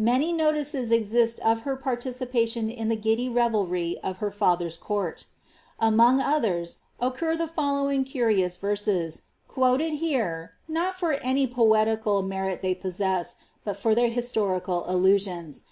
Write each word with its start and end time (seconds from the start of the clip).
Many 0.00 0.32
notices 0.32 0.90
exist 0.90 1.38
of 1.38 1.60
her 1.60 1.76
participation 1.76 2.68
in 2.68 2.88
the 2.88 2.96
giddy 2.96 3.28
revelry 3.28 3.96
of 4.02 4.16
her 4.18 4.32
father's 4.32 4.76
court 4.76 5.26
Among 5.78 6.20
others, 6.20 6.78
occur 6.98 7.36
the 7.36 7.46
following 7.46 8.02
curious 8.02 8.56
verses, 8.56 9.22
quoted 9.46 9.92
here, 9.98 10.54
not 10.66 10.96
for 10.96 11.12
any 11.22 11.46
poetical 11.46 12.24
Dierit 12.24 12.60
they 12.60 12.74
possess, 12.74 13.36
but 13.62 13.76
for 13.76 13.94
their 13.94 14.08
historical 14.08 14.82
allusions.' 14.90 15.62